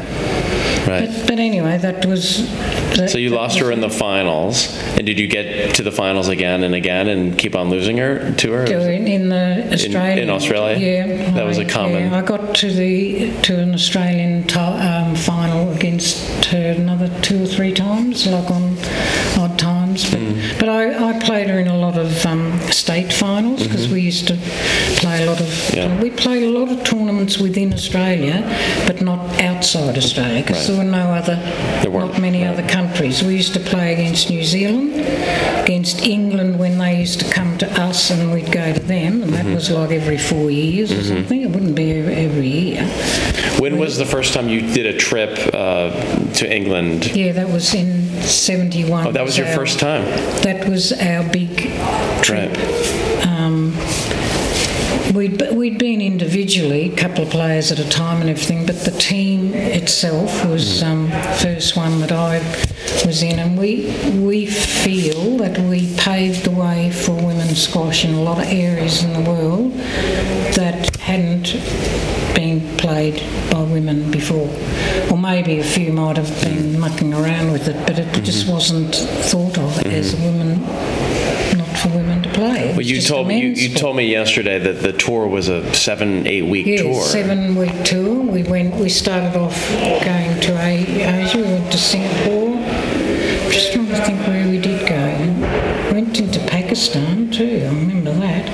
Right. 0.87 1.09
But, 1.09 1.16
but 1.27 1.39
anyway, 1.39 1.77
that 1.77 2.05
was. 2.05 2.47
That, 2.95 3.09
So 3.11 3.17
you 3.17 3.29
lost 3.29 3.59
her 3.59 3.71
in 3.71 3.81
the 3.81 3.89
finals, 3.89 4.75
and 4.97 5.05
did 5.05 5.19
you 5.19 5.27
get 5.27 5.75
to 5.75 5.83
the 5.83 5.91
finals 5.91 6.29
again 6.29 6.63
and 6.63 6.73
again 6.73 7.07
and 7.09 7.37
keep 7.37 7.55
on 7.55 7.69
losing 7.69 7.97
her 7.97 8.33
to 8.33 8.51
her? 8.53 8.65
In, 8.65 9.07
in 9.07 9.29
the 9.29 9.69
Australian, 9.73 10.19
in 10.19 10.29
Australia? 10.29 10.77
yeah, 10.79 11.31
That 11.33 11.45
was 11.45 11.57
a 11.59 11.61
I- 11.61 11.69
common- 11.69 12.09
Yeah, 12.11 12.17
I 12.17 12.21
got 12.21 12.55
to 12.55 12.71
the 12.71 13.31
to 13.43 13.59
an 13.59 13.73
Australian 13.73 14.43
ti 14.47 14.59
um, 14.59 15.15
final 15.15 15.71
against 15.73 16.45
her 16.45 16.71
another 16.77 17.09
two 17.21 17.43
or 17.43 17.47
three 17.47 17.73
times, 17.73 18.25
like 18.25 18.49
on 18.49 18.75
odd 19.37 19.59
times. 19.59 20.09
But, 20.09 20.19
Mm. 20.19 20.59
but 20.59 20.69
I, 20.69 21.09
I 21.09 21.16
played 21.27 21.49
her 21.49 21.59
in 21.59 21.67
a 21.67 21.77
lot 21.77 21.97
of 21.97 22.25
um, 22.25 22.57
state 22.71 23.11
finals 23.11 23.61
because 23.63 23.89
we 23.89 23.99
used 24.01 24.27
to 24.29 24.35
play 25.01 25.23
a 25.23 25.25
lot 25.29 25.39
of. 25.41 25.45
Mm-hmm. 25.47 25.77
Yeah. 25.77 26.01
We 26.01 26.09
played 26.09 26.43
a 26.43 26.49
lot 26.59 26.69
of 26.71 26.83
tournaments 26.85 27.37
within 27.37 27.73
Australia, 27.73 28.37
but 28.87 29.01
not 29.01 29.19
outside 29.41 29.97
Australia 29.97 30.41
because 30.41 30.57
Right. 30.57 30.67
there 30.77 30.85
were 30.85 30.91
no 30.91 31.07
other, 31.19 31.35
There 31.81 31.91
weren't, 31.91 32.17
many 32.19 32.43
right. 32.43 32.53
other 32.57 32.67
countries. 32.67 33.23
We 33.23 33.35
used 33.35 33.53
to 33.55 33.59
play 33.59 33.93
against 33.93 34.29
New 34.29 34.43
Zealand, 34.45 34.93
against 35.65 36.01
England 36.05 36.57
when 36.59 36.77
they 36.77 36.97
used 37.05 37.19
to 37.19 37.27
come 37.33 37.57
to 37.57 37.67
us 37.87 38.09
and 38.09 38.31
we'd 38.31 38.51
go 38.51 38.71
to 38.73 38.79
them, 38.79 39.21
and 39.23 39.33
that 39.33 39.45
Mm-hmm. 39.45 39.55
was 39.55 39.69
like 39.69 39.91
every 39.91 40.17
four 40.17 40.49
years 40.49 40.91
or 40.91 41.03
something. 41.03 41.41
It 41.41 41.49
wouldn't 41.49 41.75
be 41.75 41.91
every, 41.99 42.15
every 42.15 42.47
year. 42.47 42.83
When 43.59 43.77
was 43.77 43.97
the 43.97 44.05
first 44.05 44.33
time 44.33 44.47
you 44.49 44.61
did 44.61 44.85
a 44.85 44.97
trip 44.97 45.33
uh, 45.53 45.91
to 46.39 46.43
England? 46.59 47.15
Yeah, 47.15 47.33
that 47.33 47.49
was 47.49 47.73
in 47.73 47.96
71. 48.21 49.07
Oh, 49.07 49.11
that 49.11 49.23
was 49.23 49.37
your 49.37 49.47
first 49.47 49.79
time. 49.79 50.05
That 50.41 50.67
was 50.67 50.91
our 50.93 51.23
big 51.31 51.57
trip. 52.21 52.51
Right. 52.55 53.25
Um, 53.25 53.73
we'd, 55.17 55.51
we'd 55.51 55.79
been 55.79 55.99
individually, 55.99 56.93
a 56.93 56.95
couple 56.95 57.23
of 57.23 57.29
players 57.31 57.71
at 57.71 57.79
a 57.79 57.89
time 57.89 58.21
and 58.21 58.29
everything, 58.29 58.65
but 58.65 58.75
the 58.85 58.91
team 58.91 59.53
itself 59.53 60.45
was 60.45 60.81
hmm. 60.81 60.87
um, 60.87 61.11
first 61.39 61.75
one 61.75 61.99
that 61.99 62.11
I 62.11 62.37
was 63.05 63.23
in, 63.23 63.39
and 63.39 63.57
we 63.57 63.87
we 64.19 64.45
feel 64.45 65.37
that 65.37 65.57
we 65.57 65.95
paved 65.97 66.43
the 66.45 66.51
way 66.51 66.91
for 66.91 67.13
women's 67.13 67.61
squash 67.67 68.05
in 68.05 68.13
a 68.13 68.21
lot 68.21 68.37
of 68.37 68.45
areas 68.45 69.03
in 69.03 69.13
the 69.13 69.29
world 69.29 69.73
that 70.53 70.95
hadn't 70.97 71.53
been 72.35 72.77
played 72.77 73.19
by 73.51 73.63
women 73.63 74.11
before. 74.11 74.49
Or 75.09 75.17
maybe 75.17 75.59
a 75.59 75.63
few 75.63 75.91
might 75.91 76.17
have 76.17 76.29
been 76.41 76.73
hmm. 76.75 76.79
mucking 76.79 77.13
around 77.13 77.51
with 77.51 77.67
it, 77.67 77.77
but 77.87 77.97
it 77.97 78.05
mm-hmm. 78.05 78.23
just 78.23 78.47
wasn't 78.47 78.93
thought 78.95 79.57
of 79.57 79.71
mm-hmm. 79.71 79.89
as 79.89 80.13
a 80.13 80.17
woman, 80.23 80.46
Well, 82.77 82.85
you 82.85 82.97
just 82.97 83.07
told 83.07 83.27
me 83.27 83.39
you, 83.39 83.47
men's 83.47 83.63
you 83.67 83.73
told 83.73 83.95
me 83.95 84.05
yesterday 84.05 84.59
that 84.59 84.83
the 84.83 84.93
tour 84.93 85.25
was 85.27 85.47
a 85.49 85.73
seven 85.73 86.27
eight 86.27 86.43
week 86.45 86.67
Yeah, 86.67 86.83
tour. 86.83 87.01
seven 87.01 87.55
week 87.55 87.73
tour. 87.83 88.21
We 88.21 88.43
went. 88.43 88.75
We 88.75 88.87
started 88.89 89.35
off 89.35 89.57
going 90.05 90.39
to 90.41 90.51
A- 90.59 91.23
Asia. 91.23 91.37
We 91.37 91.43
went 91.43 91.71
to 91.71 91.77
Singapore. 91.79 92.55
I'm 92.55 93.51
just 93.51 93.73
trying 93.73 93.87
to 93.87 93.95
think 94.05 94.19
where 94.27 94.47
we 94.47 94.59
did 94.59 94.87
go. 94.87 95.91
Went 95.91 96.19
into 96.19 96.39
Pakistan 96.41 97.31
too. 97.31 97.61
I 97.65 97.69
remember 97.69 98.11
that. 98.11 98.45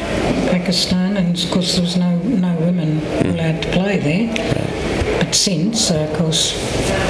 Pakistan, 0.50 1.18
and 1.18 1.38
of 1.38 1.52
course 1.52 1.74
there 1.74 1.82
was 1.84 1.98
no 1.98 2.18
no 2.20 2.56
women 2.62 3.00
allowed 3.26 3.62
to 3.64 3.70
play 3.72 3.98
there. 4.00 5.20
But 5.20 5.36
since, 5.36 5.92
uh, 5.92 5.96
of 6.10 6.18
course, 6.18 6.54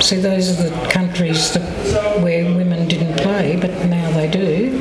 see 0.03 0.15
those 0.17 0.49
are 0.59 0.63
the 0.67 0.89
countries 0.89 1.53
that 1.53 1.61
where 2.23 2.43
women 2.45 2.87
didn't 2.87 3.17
play, 3.17 3.55
but 3.55 3.69
now 3.85 4.09
they 4.17 4.27
do. 4.27 4.79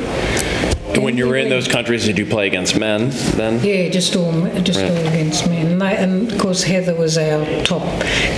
When 0.94 1.10
you 1.22 1.28
were 1.28 1.36
in 1.36 1.48
those 1.48 1.68
countries, 1.68 2.04
did 2.04 2.18
you 2.18 2.26
play 2.26 2.46
against 2.48 2.78
men 2.78 3.10
then? 3.36 3.64
Yeah, 3.64 3.88
just 3.88 4.16
all 4.16 4.32
just 4.62 4.80
Right. 4.80 4.90
all 4.90 5.06
against 5.06 5.48
men. 5.48 5.66
And, 5.66 5.80
they, 5.80 5.96
and 5.96 6.32
of 6.32 6.38
course 6.38 6.62
Heather 6.64 6.94
was 6.94 7.16
our 7.16 7.44
top 7.64 7.82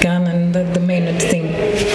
gun, 0.02 0.26
and 0.26 0.54
the, 0.54 0.64
the 0.64 0.80
men 0.80 1.06
would 1.06 1.22
think 1.22 1.50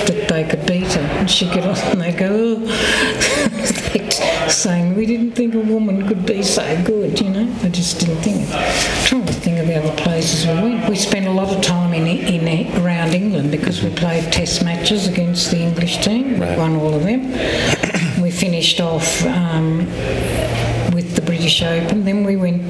that 0.07 0.27
they 0.27 0.43
could 0.43 0.65
beat 0.65 0.91
her, 0.93 1.01
and 1.19 1.29
she'd 1.29 1.51
get 1.53 1.65
off 1.67 1.81
and 1.91 2.01
they'd 2.01 2.17
go, 2.17 2.29
oh. 2.31 2.65
They'd 3.93 4.13
saying 4.51 4.95
we 4.95 5.05
didn't 5.05 5.31
think 5.33 5.53
a 5.55 5.59
woman 5.59 6.07
could 6.07 6.25
be 6.25 6.41
so 6.43 6.63
good, 6.83 7.19
you 7.19 7.29
know. 7.29 7.47
I 7.63 7.69
just 7.69 7.99
didn't 7.99 8.17
think 8.21 8.47
it. 8.49 8.55
I'm 8.55 9.05
trying 9.05 9.25
to 9.25 9.33
think 9.33 9.59
of 9.59 9.67
the 9.67 9.75
other 9.75 9.95
places 10.03 10.45
we 10.47 10.53
went. 10.53 10.89
We 10.89 10.95
spent 10.95 11.27
a 11.27 11.31
lot 11.31 11.55
of 11.55 11.61
time 11.63 11.93
in 11.93 12.07
in 12.07 12.83
around 12.83 13.13
England 13.13 13.51
because 13.51 13.83
we 13.83 13.89
played 13.91 14.31
Test 14.33 14.63
matches 14.63 15.07
against 15.07 15.51
the 15.51 15.59
English 15.59 15.97
team. 16.03 16.33
We 16.39 16.45
Right. 16.45 16.57
won 16.57 16.75
all 16.75 16.93
of 16.93 17.03
them. 17.03 17.31
we 18.21 18.31
finished 18.31 18.79
off. 18.81 19.25
Um, 19.25 19.87
British 21.39 21.61
Open. 21.61 22.03
Then 22.03 22.25
we 22.25 22.35
went 22.35 22.61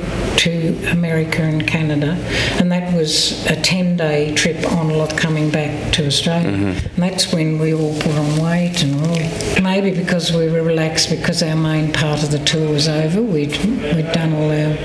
to 0.42 0.78
America 0.92 1.42
and 1.42 1.66
Canada, 1.66 2.12
and 2.60 2.72
that 2.72 2.94
was 2.94 3.44
a 3.48 3.60
10 3.60 3.98
day 3.98 4.36
trip 4.36 4.64
on 4.74 4.92
a 4.92 4.94
lot 4.94 5.18
coming 5.18 5.50
back 5.50 5.92
to 5.94 6.06
Australia. 6.06 6.52
Mm-hmm. 6.52 7.02
And 7.02 7.04
that's 7.04 7.34
when 7.34 7.58
we 7.58 7.74
all 7.74 8.00
put 8.00 8.16
on 8.16 8.40
weight, 8.40 8.84
and 8.84 8.94
all, 9.08 9.64
maybe 9.64 9.90
because 9.90 10.32
we 10.32 10.52
were 10.52 10.62
relaxed 10.62 11.10
because 11.10 11.42
our 11.42 11.56
main 11.56 11.92
part 11.92 12.22
of 12.22 12.30
the 12.30 12.38
tour 12.46 12.70
was 12.70 12.88
over, 12.88 13.24
we'd, 13.24 13.58
we'd 13.96 14.12
done 14.12 14.34
all 14.34 14.52
our 14.52 14.76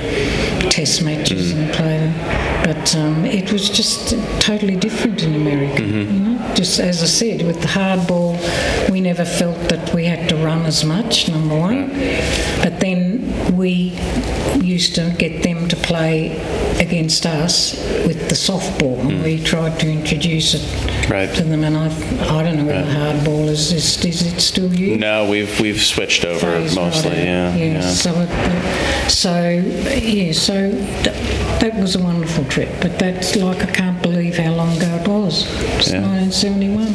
test 0.70 1.02
matches 1.02 1.52
mm. 1.52 1.58
and 1.58 1.74
played 1.74 2.00
them. 2.00 2.43
But 2.64 2.96
um, 2.96 3.26
it 3.26 3.52
was 3.52 3.68
just 3.68 4.18
totally 4.40 4.74
different 4.74 5.22
in 5.22 5.34
America. 5.34 5.82
You 5.82 6.04
know? 6.04 6.54
Just 6.54 6.80
as 6.80 7.02
I 7.02 7.06
said, 7.06 7.42
with 7.42 7.60
the 7.60 7.68
hard 7.68 8.06
ball, 8.08 8.38
we 8.90 9.02
never 9.02 9.26
felt 9.26 9.58
that 9.68 9.92
we 9.92 10.06
had 10.06 10.30
to 10.30 10.36
run 10.36 10.64
as 10.64 10.82
much, 10.82 11.28
number 11.28 11.58
one. 11.58 11.88
But 12.62 12.80
then 12.80 13.54
we 13.54 13.98
used 14.62 14.94
to 14.94 15.14
get 15.18 15.42
them 15.42 15.68
to 15.68 15.76
play 15.76 16.38
against 16.80 17.26
us 17.26 17.76
with 18.06 18.30
the 18.30 18.34
softball, 18.34 18.98
and 19.00 19.22
we 19.22 19.42
tried 19.42 19.78
to 19.80 19.90
introduce 19.90 20.54
it 20.54 20.83
Right. 21.08 21.28
And 21.38 21.64
I, 21.64 21.86
I 22.38 22.42
don't 22.42 22.56
know 22.56 22.64
whether 22.64 22.90
hard 22.90 23.24
ball 23.24 23.48
is, 23.48 23.72
is, 23.72 24.04
is 24.04 24.22
it 24.32 24.40
still 24.40 24.72
used? 24.74 25.00
No, 25.00 25.28
we've 25.28 25.60
we've 25.60 25.80
switched 25.82 26.24
over 26.24 26.40
phase 26.40 26.74
mostly. 26.74 27.10
right 27.10 27.18
Yeah, 27.18 27.54
yeah. 27.56 27.80
So, 27.80 28.12
it, 28.16 29.10
so 29.10 29.48
yeah, 29.50 30.32
so 30.32 30.70
th- 30.70 31.60
that 31.60 31.74
was 31.76 31.94
a 31.96 32.02
wonderful 32.02 32.44
trip. 32.46 32.68
But 32.80 32.98
that's 32.98 33.36
like 33.36 33.62
I 33.62 33.66
can't 33.66 34.00
believe 34.02 34.36
how 34.38 34.52
long 34.54 34.76
ago 34.76 34.86
it 35.02 35.08
was. 35.08 35.44
It's 35.76 35.90
Yeah. 35.92 36.00
1971. 36.02 36.86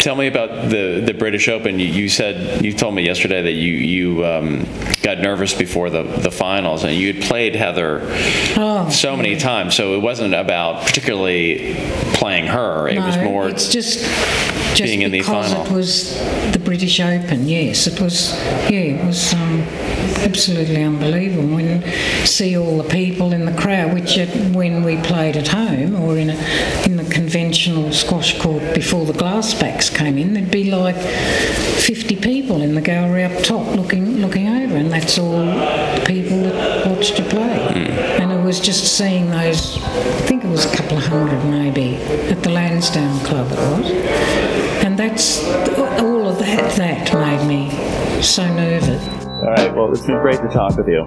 Tell 0.00 0.16
me 0.16 0.26
about 0.26 0.70
the 0.70 1.02
the 1.04 1.14
British 1.14 1.48
Open. 1.48 1.78
You, 1.78 1.86
you 1.86 2.08
said 2.08 2.64
you 2.64 2.72
told 2.72 2.94
me 2.94 3.02
yesterday 3.02 3.42
that 3.42 3.52
you 3.52 3.72
you 3.72 4.24
um, 4.24 4.64
got 5.02 5.18
nervous 5.18 5.54
before 5.54 5.90
the 5.90 6.02
the 6.02 6.30
finals, 6.30 6.84
and 6.84 6.94
you 6.94 7.12
had 7.12 7.22
played 7.22 7.54
Heather 7.54 8.00
Oh, 8.56 8.88
so 8.90 9.16
many 9.16 9.36
times. 9.36 9.74
So 9.74 9.94
it 9.94 10.00
wasn't 10.00 10.34
about 10.34 10.86
particularly 10.86 11.74
playing 12.14 12.46
her. 12.46 12.88
It 12.88 12.96
no, 12.96 13.06
was 13.06 13.16
more 13.16 13.48
it's 13.48 13.68
just 13.68 14.00
just 14.74 14.82
being 14.82 15.02
in 15.02 15.10
the 15.10 15.22
final. 15.22 15.66
it 15.66 15.72
was 15.72 16.14
the 16.52 16.60
British 16.64 17.00
Open. 17.00 17.48
Yes, 17.48 17.86
it 17.86 18.00
was. 18.00 18.32
Yeah, 18.70 18.80
it 18.80 19.04
was 19.06 19.34
um, 19.34 19.62
absolutely 20.22 20.82
unbelievable 20.82 21.56
when 21.56 21.82
see 22.24 22.56
all 22.56 22.78
the 22.78 22.88
people 22.88 23.32
in 23.32 23.44
the 23.44 23.58
crowd. 23.60 23.94
Which 23.94 24.18
at, 24.18 24.28
when 24.54 24.84
we 24.84 24.96
played 24.98 25.36
at 25.36 25.48
home 25.48 25.96
or 25.96 26.16
in 26.16 26.30
a 26.30 26.36
in 26.84 26.96
the 26.96 27.08
conventional 27.10 27.92
squash 27.92 28.40
court 28.40 28.74
before 28.74 29.04
the 29.04 29.12
glass 29.12 29.54
backs 29.54 29.87
came 29.90 30.18
in, 30.18 30.34
there'd 30.34 30.50
be 30.50 30.70
like 30.70 30.96
50 30.96 32.16
people 32.16 32.62
in 32.62 32.74
the 32.74 32.80
gallery 32.80 33.24
up 33.24 33.42
top 33.42 33.66
looking 33.74 34.18
looking 34.18 34.48
over, 34.48 34.76
and 34.76 34.92
that's 34.92 35.18
all 35.18 35.32
the 35.32 36.04
people 36.06 36.42
that 36.42 36.86
watched 36.86 37.18
you 37.18 37.24
play. 37.24 37.58
Hmm. 37.58 38.20
And 38.20 38.32
it 38.32 38.44
was 38.44 38.60
just 38.60 38.96
seeing 38.96 39.30
those. 39.30 39.76
I 39.82 40.20
think 40.26 40.44
it 40.44 40.48
was 40.48 40.64
a 40.66 40.76
couple 40.76 40.98
of 40.98 41.04
hundred 41.06 41.44
maybe 41.44 41.96
at 42.30 42.42
the 42.42 42.50
Lansdowne 42.50 43.18
Club. 43.24 43.50
It 43.50 43.58
was, 43.58 43.90
and 44.84 44.98
that's 44.98 45.44
all 46.00 46.28
of 46.28 46.38
that. 46.38 46.76
That 46.76 47.12
made 47.14 47.46
me 47.46 48.22
so 48.22 48.46
nervous. 48.54 49.06
All 49.26 49.44
right. 49.44 49.74
Well, 49.74 49.90
it's 49.92 50.06
been 50.06 50.20
great 50.20 50.40
to 50.40 50.48
talk 50.48 50.76
with 50.76 50.88
you. 50.88 51.04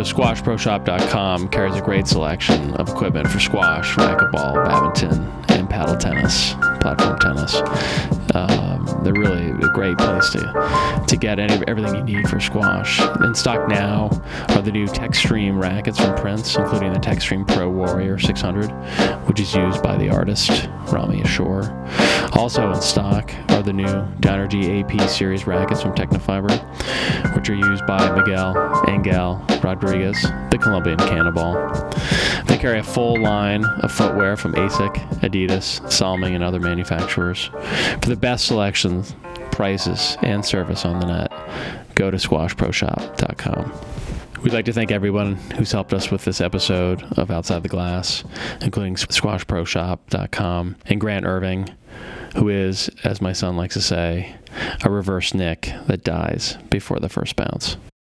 So 0.00 0.14
squashproshop.com 0.14 1.48
carries 1.48 1.76
a 1.76 1.82
great 1.82 2.06
selection 2.06 2.72
of 2.76 2.88
equipment 2.88 3.28
for 3.28 3.38
squash, 3.38 3.96
racquetball, 3.96 4.64
badminton, 4.64 5.30
and 5.50 5.68
paddle 5.68 5.94
tennis, 5.94 6.54
platform 6.80 7.18
tennis. 7.18 7.56
Um, 8.34 9.00
they're 9.02 9.12
really 9.12 9.50
a 9.50 9.72
great 9.72 9.98
place 9.98 10.30
to 10.30 11.04
to 11.08 11.16
get 11.16 11.38
any, 11.38 11.62
everything 11.66 11.94
you 11.94 12.02
need 12.02 12.28
for 12.28 12.40
squash. 12.40 13.00
In 13.24 13.34
stock 13.34 13.68
now 13.68 14.10
are 14.50 14.62
the 14.62 14.72
new 14.72 14.86
Textreme 14.86 15.60
rackets 15.60 15.98
from 15.98 16.14
Prince, 16.16 16.56
including 16.56 16.92
the 16.92 16.98
Textreme 16.98 17.46
Pro 17.48 17.68
Warrior 17.68 18.18
600, 18.18 18.70
which 19.26 19.40
is 19.40 19.54
used 19.54 19.82
by 19.82 19.96
the 19.96 20.08
artist 20.08 20.68
Ramy 20.92 21.20
Ashour. 21.22 21.70
Also 22.36 22.70
in 22.72 22.80
stock 22.80 23.32
are 23.50 23.62
the 23.62 23.72
new 23.72 23.86
Dynergy 24.20 24.82
AP 24.82 25.08
series 25.08 25.46
rackets 25.46 25.82
from 25.82 25.94
Tecnifibre, 25.94 26.56
which 27.34 27.50
are 27.50 27.54
used 27.54 27.86
by 27.86 28.10
Miguel 28.14 28.84
Angel 28.88 29.44
Rodriguez, 29.62 30.22
the 30.50 30.58
Colombian 30.60 30.98
Cannonball. 30.98 31.54
Carry 32.60 32.78
a 32.78 32.82
full 32.82 33.18
line 33.18 33.64
of 33.64 33.90
footwear 33.90 34.36
from 34.36 34.52
ASIC, 34.52 34.92
Adidas, 35.20 35.90
Salming, 35.90 36.34
and 36.34 36.44
other 36.44 36.60
manufacturers. 36.60 37.46
For 38.02 38.08
the 38.10 38.16
best 38.16 38.44
selections, 38.44 39.14
prices, 39.50 40.18
and 40.20 40.44
service 40.44 40.84
on 40.84 41.00
the 41.00 41.06
net, 41.06 41.32
go 41.94 42.10
to 42.10 42.18
squashproshop.com. 42.18 43.72
We'd 44.42 44.52
like 44.52 44.66
to 44.66 44.74
thank 44.74 44.90
everyone 44.90 45.36
who's 45.36 45.72
helped 45.72 45.94
us 45.94 46.10
with 46.10 46.26
this 46.26 46.42
episode 46.42 47.02
of 47.16 47.30
Outside 47.30 47.62
the 47.62 47.70
Glass, 47.70 48.24
including 48.60 48.96
squashproshop.com 48.96 50.76
and 50.84 51.00
Grant 51.00 51.24
Irving, 51.24 51.70
who 52.36 52.50
is, 52.50 52.90
as 53.04 53.22
my 53.22 53.32
son 53.32 53.56
likes 53.56 53.72
to 53.74 53.80
say, 53.80 54.36
a 54.84 54.90
reverse 54.90 55.32
Nick 55.32 55.72
that 55.86 56.04
dies 56.04 56.58
before 56.68 57.00
the 57.00 57.08
first 57.08 57.36
bounce. 57.36 57.78